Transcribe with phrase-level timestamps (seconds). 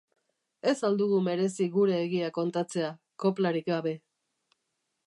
[0.69, 2.91] Ez al dugu merezi gure egia kontatzea,
[3.27, 3.97] koplarik gabe?